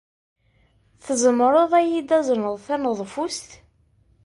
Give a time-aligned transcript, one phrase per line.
[1.05, 3.49] Tzemreḍ ad iyi-d-tazneḍ taneḍfust?